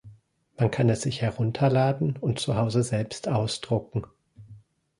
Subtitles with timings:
[0.57, 4.03] Man kann es sich herunterladen und zu Hause selbst ausdrucken.